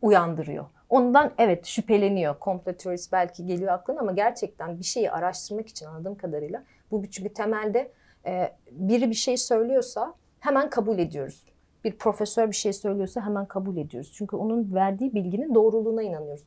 [0.01, 0.65] uyandırıyor.
[0.89, 2.39] Ondan evet şüpheleniyor.
[2.39, 7.33] Komplo teorisi belki geliyor aklına ama gerçekten bir şeyi araştırmak için anladığım kadarıyla bu çünkü
[7.33, 7.91] temelde
[8.25, 11.43] e, biri bir şey söylüyorsa hemen kabul ediyoruz.
[11.83, 14.11] Bir profesör bir şey söylüyorsa hemen kabul ediyoruz.
[14.15, 16.43] Çünkü onun verdiği bilginin doğruluğuna inanıyoruz.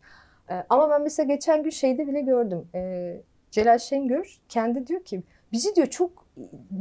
[0.50, 2.66] E, ama ben mesela geçen gün şeyde bile gördüm.
[2.74, 6.10] E, Celal Şengör kendi diyor ki bizi diyor çok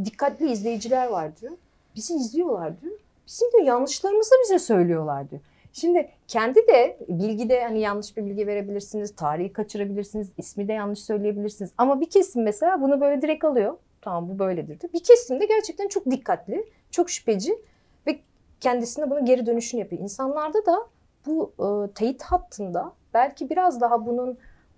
[0.05, 1.53] dikkatli izleyiciler var diyor.
[1.95, 2.93] Bizi izliyorlar diyor.
[3.27, 5.41] Bizim diyor yanlışlarımızı bize söylüyorlar diyor.
[5.73, 11.71] Şimdi kendi de bilgide hani yanlış bir bilgi verebilirsiniz, tarihi kaçırabilirsiniz, ismi de yanlış söyleyebilirsiniz.
[11.77, 13.77] Ama bir kesim mesela bunu böyle direkt alıyor.
[14.01, 14.93] Tamam bu böyledir diyor.
[14.93, 17.59] Bir kesim de gerçekten çok dikkatli, çok şüpheci
[18.07, 18.19] ve
[18.59, 20.01] kendisine bunun geri dönüşünü yapıyor.
[20.01, 20.87] İnsanlarda da
[21.25, 24.37] bu e, teyit hattında belki biraz daha bunun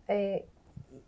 [0.10, 0.43] e,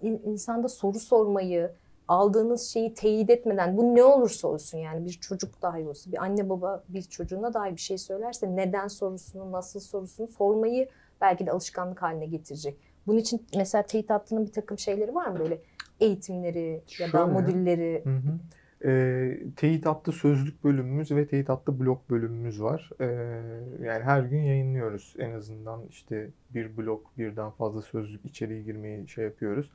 [0.01, 1.71] in- insanda soru sormayı,
[2.07, 6.49] aldığınız şeyi teyit etmeden bu ne olursa olsun yani bir çocuk dahi olsa bir anne
[6.49, 10.89] baba bir çocuğuna dahi bir şey söylerse neden sorusunu nasıl sorusunu sormayı
[11.21, 12.77] belki de alışkanlık haline getirecek.
[13.07, 15.61] Bunun için mesela teyit hattının bir takım şeyleri var mı böyle
[15.99, 17.25] eğitimleri ya da Şöyle.
[17.25, 18.01] modülleri?
[18.05, 18.39] Hı hı.
[18.89, 22.89] E, teyit hattı sözlük bölümümüz ve teyit hattı blok bölümümüz var.
[22.99, 23.05] E,
[23.85, 25.15] yani her gün yayınlıyoruz.
[25.19, 29.71] En azından işte bir blok birden fazla sözlük içeriği girmeyi şey yapıyoruz.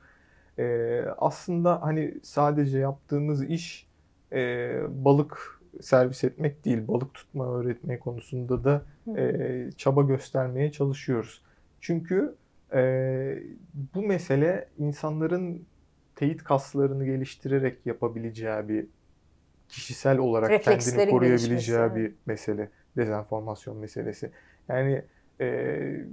[0.61, 3.87] E, aslında hani sadece yaptığımız iş
[4.31, 8.81] e, balık servis etmek değil, balık tutma öğretme konusunda da
[9.17, 11.41] e, çaba göstermeye çalışıyoruz.
[11.81, 12.35] Çünkü
[12.73, 13.43] e,
[13.95, 15.65] bu mesele insanların
[16.15, 18.85] teyit kaslarını geliştirerek yapabileceği bir
[19.69, 22.69] kişisel olarak kendini koruyabileceği bir mesele.
[22.97, 24.31] Dezenformasyon meselesi.
[24.69, 25.01] Yani
[25.41, 26.05] e,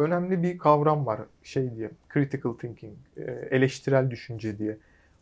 [0.00, 4.76] önemli bir kavram var şey diye critical thinking, e, eleştirel düşünce diye.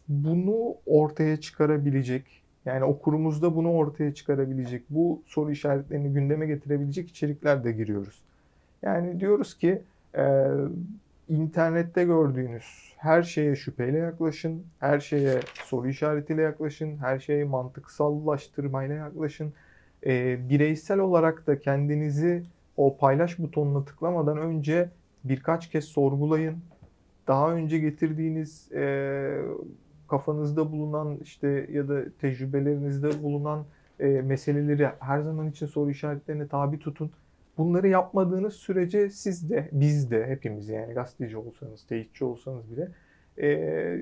[0.08, 7.72] Bunu ortaya çıkarabilecek yani okurumuzda bunu ortaya çıkarabilecek, bu soru işaretlerini gündeme getirebilecek içerikler de
[7.72, 8.22] giriyoruz.
[8.82, 9.82] Yani diyoruz ki
[10.16, 10.46] e,
[11.28, 19.52] internette gördüğünüz her şeye şüpheyle yaklaşın, her şeye soru işaretiyle yaklaşın, her şeye mantıksallaştırmayla yaklaşın.
[20.06, 22.42] E, bireysel olarak da kendinizi
[22.78, 24.88] o paylaş butonuna tıklamadan önce
[25.24, 26.56] birkaç kez sorgulayın.
[27.26, 29.42] Daha önce getirdiğiniz e,
[30.08, 33.64] kafanızda bulunan işte ya da tecrübelerinizde bulunan
[34.00, 37.10] e, meseleleri her zaman için soru işaretlerine tabi tutun.
[37.58, 42.88] Bunları yapmadığınız sürece siz de, biz de, hepimiz yani gazeteci olsanız, teyitçi olsanız bile
[43.42, 44.00] e,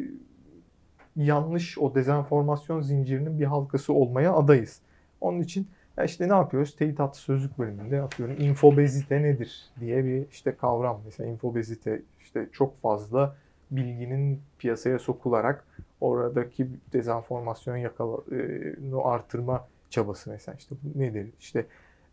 [1.16, 4.80] yanlış o dezenformasyon zincirinin bir halkası olmaya adayız.
[5.20, 6.76] Onun için ya işte ne yapıyoruz?
[6.76, 11.00] Teyit hattı sözlük bölümünde atıyorum infobezite nedir diye bir işte kavram.
[11.04, 13.37] Mesela infobezite işte çok fazla
[13.70, 15.64] bilginin piyasaya sokularak
[16.00, 21.30] oradaki dezenformasyon yakalanı artırma çabası mesela işte bu nedir?
[21.40, 21.66] İşte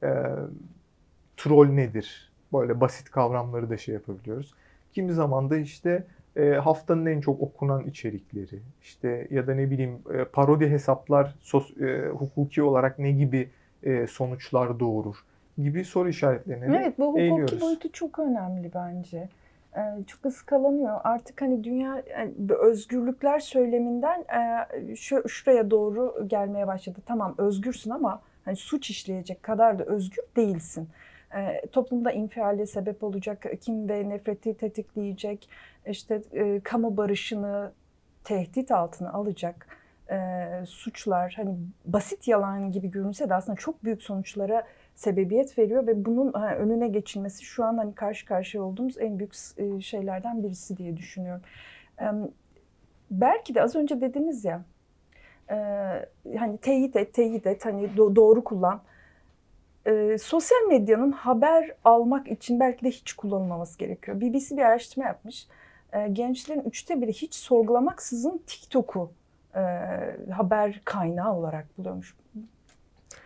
[0.04, 0.10] e,
[1.38, 2.32] troll nedir?
[2.54, 4.54] Böyle basit kavramları da şey yapabiliyoruz.
[4.93, 6.04] Kimi zaman da işte
[6.36, 11.78] e, haftanın en çok okunan içerikleri işte ya da ne bileyim e, parodi hesaplar sos,
[11.78, 13.50] e, hukuki olarak ne gibi
[13.84, 15.15] e, sonuçlar doğurur
[15.58, 17.62] gibi soru işaretlerine Evet bu hukuki eğiliyoruz.
[17.62, 19.30] boyutu çok önemli bence.
[19.78, 21.00] Ee, çok ıskalanıyor.
[21.04, 27.00] Artık hani dünya yani özgürlükler söyleminden e, şu, şuraya doğru gelmeye başladı.
[27.06, 30.89] Tamam özgürsün ama hani suç işleyecek kadar da özgür değilsin.
[31.36, 35.50] Ee, toplumda infiale sebep olacak, kim ve nefreti tetikleyecek,
[35.88, 37.72] işte e, kamu barışını
[38.24, 39.67] tehdit altına alacak
[40.12, 44.63] e, suçlar hani basit yalan gibi görünse de aslında çok büyük sonuçlara
[44.96, 49.34] sebebiyet veriyor ve bunun ha, önüne geçilmesi şu an hani karşı karşıya olduğumuz en büyük
[49.58, 51.42] e, şeylerden birisi diye düşünüyorum.
[52.02, 52.06] E,
[53.12, 54.63] belki de az önce dediniz ya
[55.50, 55.56] e,
[56.38, 58.82] hani teyit et, teyit et, hani do- doğru kullan.
[59.88, 64.22] E, sosyal medyanın haber almak için belki de hiç kullanılmaması gerekiyor.
[64.22, 65.48] BBC bir araştırma yapmış.
[65.94, 69.12] E, gençlerin üçte biri hiç sorgulamaksızın TikTok'u
[69.56, 69.62] e,
[70.32, 72.16] haber kaynağı olarak buluyormuş.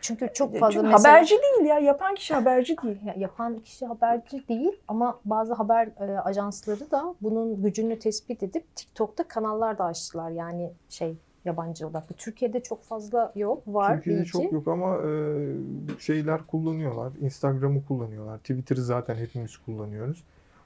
[0.02, 1.14] Çünkü çok fazla Çünkü mesela...
[1.14, 2.98] haberci değil ya, yapan kişi haberci değil.
[3.06, 8.76] Ya- yapan kişi haberci değil ama bazı haber e, ajansları da bunun gücünü tespit edip
[8.76, 10.30] TikTok'ta kanallar da açtılar.
[10.30, 12.16] Yani şey yabancı odaklı.
[12.16, 13.64] Türkiye'de çok fazla yok.
[13.68, 14.32] Var Türkiye'de bilgi.
[14.32, 15.10] çok yok ama e,
[16.00, 17.14] şeyler kullanıyorlar.
[17.22, 18.38] Instagram'ı kullanıyorlar.
[18.38, 20.24] Twitter'ı zaten hepimiz kullanıyoruz.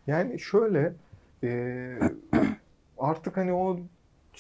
[0.08, 0.93] Yani şöyle
[1.43, 1.93] e,
[2.97, 3.78] artık hani o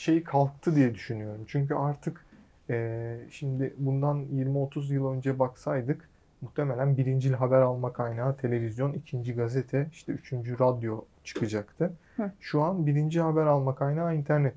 [0.01, 1.41] şey kalktı diye düşünüyorum.
[1.47, 2.25] Çünkü artık
[2.69, 6.09] e, şimdi bundan 20-30 yıl önce baksaydık
[6.41, 11.93] muhtemelen birincil haber alma kaynağı televizyon, ikinci gazete, işte üçüncü radyo çıkacaktı.
[12.17, 12.31] Hı.
[12.39, 14.55] Şu an birinci haber alma kaynağı internet.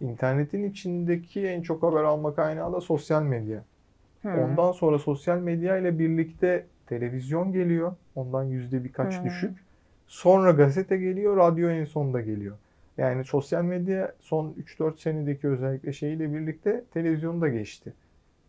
[0.00, 3.64] İnternetin içindeki en çok haber alma kaynağı da sosyal medya.
[4.22, 4.38] Hmm.
[4.38, 7.92] Ondan sonra sosyal medya ile birlikte televizyon geliyor.
[8.14, 9.24] Ondan yüzde birkaç Hmm.
[9.24, 9.58] düşük.
[10.08, 12.56] Sonra gazete geliyor, radyo en sonda geliyor.
[13.00, 17.94] Yani sosyal medya son 3-4 senedeki özellikle şeyiyle birlikte televizyonda geçti.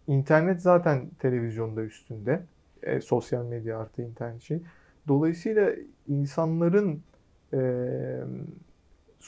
[0.07, 2.43] İnternet zaten televizyonda üstünde.
[2.83, 4.61] E, sosyal medya artı internet şey.
[5.07, 5.71] Dolayısıyla
[6.07, 7.03] insanların
[7.53, 7.59] e,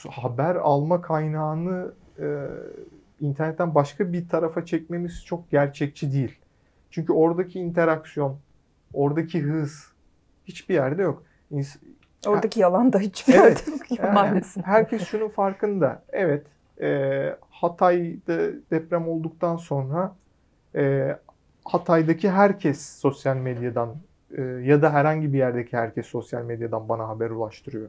[0.08, 2.46] haber alma kaynağını e,
[3.20, 6.38] internetten başka bir tarafa çekmemiz çok gerçekçi değil.
[6.90, 8.38] Çünkü oradaki interaksiyon,
[8.92, 9.92] oradaki hız
[10.44, 11.22] hiçbir yerde yok.
[12.26, 14.66] Oradaki yalan da hiçbir Evet, yerde yok yani maalesef.
[14.66, 16.02] herkes şunun farkında.
[16.12, 16.46] Evet,
[16.80, 18.38] e, Hatay'da
[18.70, 20.14] deprem olduktan sonra
[20.74, 21.16] e,
[21.64, 23.96] Hatay'daki herkes sosyal medyadan
[24.36, 27.88] e, ya da herhangi bir yerdeki herkes sosyal medyadan bana haber ulaştırıyor.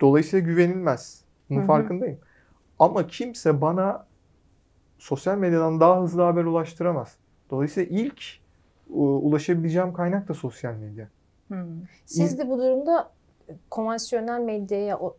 [0.00, 1.24] Dolayısıyla güvenilmez.
[1.50, 1.66] Bunun Hı hı.
[1.66, 2.18] farkındayım.
[2.78, 4.06] Ama kimse bana
[4.98, 7.16] sosyal medyadan daha hızlı haber ulaştıramaz.
[7.50, 8.22] Dolayısıyla ilk
[8.90, 11.08] e, ulaşabileceğim kaynak da sosyal medya.
[11.48, 11.66] Hmm.
[12.06, 13.10] Siz de bu durumda
[13.70, 15.16] konvansiyonel medyaya o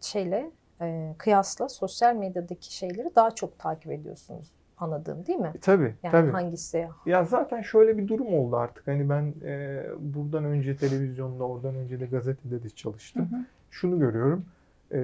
[0.00, 0.50] şeyle
[0.80, 4.48] e, kıyasla sosyal medyadaki şeyleri daha çok takip ediyorsunuz
[4.78, 5.52] anladığım değil mi?
[5.54, 6.30] E, tabii, Yani tabii.
[6.30, 6.88] hangisi?
[7.06, 8.86] Ya zaten şöyle bir durum oldu artık.
[8.86, 13.28] Hani ben e, buradan önce televizyonda, oradan önce de gazetede de Hı çalıştım.
[13.32, 13.36] hı.
[13.70, 14.44] Şunu görüyorum.
[14.92, 14.98] e,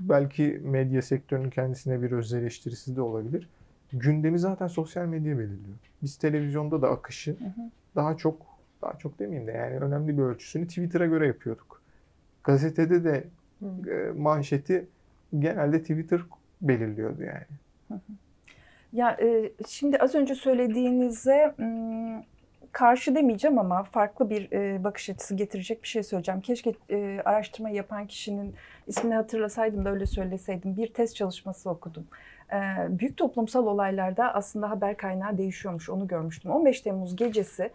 [0.00, 3.48] belki medya sektörünün kendisine bir öz eleştirisi de olabilir.
[3.92, 5.76] Gündemi zaten sosyal medya belirliyor.
[6.02, 7.70] Biz televizyonda da akışı Hı hı.
[7.96, 8.36] daha çok
[8.82, 11.82] daha çok demeyeyim de yani önemli bir ölçüsünü Twitter'a göre yapıyorduk.
[12.44, 13.24] Gazetede de
[13.90, 14.86] e, manşeti
[15.38, 16.20] genelde Twitter
[16.62, 17.44] belirliyordu yani.
[18.92, 21.54] Ya e, şimdi az önce söylediğinize
[22.72, 26.40] karşı demeyeceğim ama farklı bir e, bakış açısı getirecek bir şey söyleyeceğim.
[26.40, 28.54] Keşke e, araştırma yapan kişinin
[28.86, 30.76] ismini hatırlasaydım da öyle söyleseydim.
[30.76, 32.06] Bir test çalışması okudum.
[32.52, 35.90] E, büyük toplumsal olaylarda aslında haber kaynağı değişiyormuş.
[35.90, 36.50] Onu görmüştüm.
[36.50, 37.70] 15 Temmuz gecesi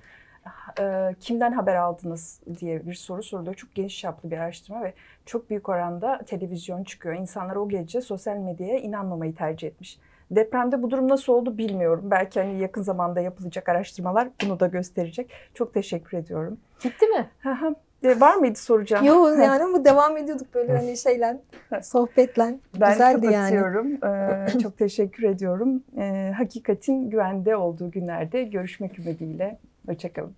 [0.79, 3.55] e, kimden haber aldınız diye bir soru soruluyor.
[3.55, 4.93] Çok geniş çaplı bir araştırma ve
[5.25, 7.15] çok büyük oranda televizyon çıkıyor.
[7.15, 9.99] İnsanlar o gece sosyal medyaya inanmamayı tercih etmiş.
[10.31, 12.03] Depremde bu durum nasıl oldu bilmiyorum.
[12.11, 15.31] Belki hani yakın zamanda yapılacak araştırmalar bunu da gösterecek.
[15.53, 16.57] Çok teşekkür ediyorum.
[16.85, 17.29] Bitti mi?
[17.39, 17.75] Hı hı.
[18.03, 19.05] E, Var mıydı soracağım?
[19.05, 21.41] Yok yani bu devam ediyorduk böyle hani şeyle,
[21.81, 22.59] sohbetle.
[22.79, 23.35] Ben Güzeldi yani.
[23.35, 24.05] kapatıyorum.
[24.05, 25.83] Ee, çok teşekkür ediyorum.
[25.97, 29.57] Ee, hakikatin güvende olduğu günlerde görüşmek ümidiyle.
[29.87, 30.35] Hoşçakalın.